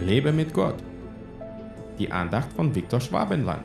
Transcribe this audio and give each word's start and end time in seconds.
Lebe 0.00 0.32
mit 0.32 0.52
Gott. 0.52 0.82
Die 1.98 2.10
Andacht 2.10 2.52
von 2.52 2.74
Viktor 2.74 3.00
Schwabenland. 3.00 3.64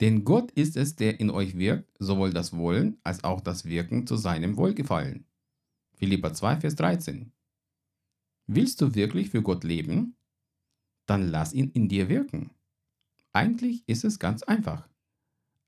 Denn 0.00 0.24
Gott 0.24 0.50
ist 0.52 0.76
es, 0.76 0.96
der 0.96 1.20
in 1.20 1.30
euch 1.30 1.56
wirkt, 1.56 1.96
sowohl 1.98 2.32
das 2.32 2.56
Wollen 2.56 2.98
als 3.04 3.22
auch 3.22 3.40
das 3.40 3.64
Wirken 3.66 4.06
zu 4.06 4.16
seinem 4.16 4.56
Wohlgefallen. 4.56 5.26
Philippa 5.94 6.32
2, 6.32 6.56
Vers 6.60 6.74
13. 6.74 7.32
Willst 8.46 8.80
du 8.80 8.94
wirklich 8.94 9.30
für 9.30 9.42
Gott 9.42 9.62
leben? 9.62 10.16
Dann 11.06 11.28
lass 11.28 11.52
ihn 11.52 11.70
in 11.70 11.88
dir 11.88 12.08
wirken. 12.08 12.50
Eigentlich 13.32 13.84
ist 13.86 14.04
es 14.04 14.18
ganz 14.18 14.42
einfach. 14.42 14.88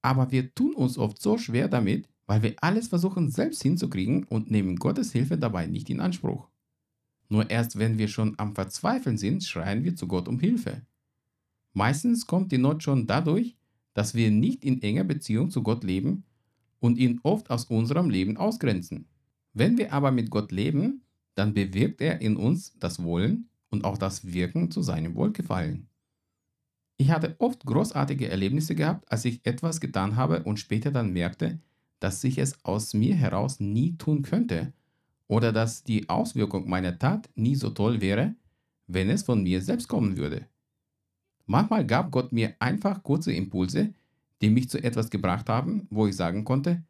Aber 0.03 0.33
wir 0.33 0.53
tun 0.55 0.75
uns 0.75 0.99
oft 0.99 1.23
so 1.23 1.39
schwer 1.39 1.69
damit, 1.69 2.09
weil 2.27 2.43
wir 2.43 2.55
alles 2.61 2.89
versuchen 2.89 3.31
selbst 3.31 3.63
hinzukriegen 3.63 4.25
und 4.25 4.51
nehmen 4.51 4.77
Gottes 4.77 5.13
Hilfe 5.13 5.39
dabei 5.39 5.67
nicht 5.67 5.91
in 5.91 6.01
Anspruch. 6.01 6.49
Nur 7.29 7.51
erst 7.51 7.79
wenn 7.79 7.99
wir 7.99 8.09
schon 8.09 8.35
am 8.39 8.55
Verzweifeln 8.55 9.17
sind, 9.17 9.45
schreien 9.45 9.85
wir 9.85 9.97
zu 9.97 10.07
Gott 10.07 10.29
um 10.29 10.39
Hilfe. 10.39 10.83
Meistens 11.73 12.27
kommt 12.27 12.53
die 12.53 12.59
Not 12.59 12.83
schon 12.83 13.07
dadurch, 13.07 13.57
dass 13.95 14.15
wir 14.15 14.31
nicht 14.31 14.65
in 14.65 14.83
enger 14.83 15.05
Beziehung 15.05 15.51
zu 15.51 15.63
Gott 15.63 15.85
leben 15.85 16.25
und 16.81 16.99
ihn 16.99 17.21
oft 17.23 17.51
aus 17.51 17.65
unserem 17.67 18.11
Leben 18.11 18.37
ausgrenzen. 18.37 19.09
Wenn 19.55 19.79
wir 19.79 19.93
aber 19.93 20.11
mit 20.11 20.31
Gott 20.31 20.53
leben, 20.53 21.03
dann 21.35 21.55
bewirkt 21.55 22.01
er 22.01 22.21
in 22.21 22.37
uns 22.37 22.79
das 22.79 23.03
Wollen 23.03 23.49
und 23.71 23.85
auch 23.85 23.97
das 23.99 24.33
Wirken 24.33 24.71
zu 24.71 24.83
seinem 24.83 25.15
Wohlgefallen. 25.15 25.89
Ich 26.99 27.11
hatte 27.11 27.37
oft 27.39 27.65
großartige 27.65 28.29
Erlebnisse 28.29 28.75
gehabt, 28.75 29.11
als 29.11 29.25
ich 29.25 29.45
etwas 29.45 29.81
getan 29.81 30.17
habe 30.17 30.43
und 30.45 30.61
später 30.61 30.91
dann 30.91 31.13
merkte, 31.13 31.61
dass 32.03 32.25
ich 32.25 32.39
es 32.39 32.65
aus 32.65 32.95
mir 32.95 33.15
heraus 33.15 33.61
nie 33.61 33.97
tun 33.97 34.23
könnte 34.23 34.73
oder 35.29 35.53
dass 35.53 35.85
die 35.85 36.09
Auswirkung 36.09 36.69
meiner 36.69 36.99
Tat 36.99 37.31
nie 37.37 37.55
so 37.55 37.71
toll 37.71 38.01
wäre, 38.01 38.35
wenn 38.89 39.09
es 39.09 39.23
von 39.23 39.43
mir 39.43 39.63
selbst 39.63 39.87
kommen 39.89 40.17
würde. 40.17 40.47
Manchmal 41.47 41.87
gab 41.87 42.11
Gott 42.11 42.33
mir 42.33 42.55
einfach 42.59 43.03
kurze 43.03 43.33
Impulse, 43.33 43.95
die 44.41 44.51
mich 44.51 44.69
zu 44.69 44.83
etwas 44.83 45.11
gebracht 45.11 45.49
haben, 45.49 45.87
wo 45.91 46.07
ich 46.07 46.17
sagen 46.17 46.45
konnte, 46.45 46.83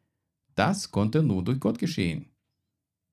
das 0.55 0.89
konnte 0.89 1.21
nur 1.21 1.43
durch 1.43 1.59
Gott 1.59 1.77
geschehen. 1.77 2.29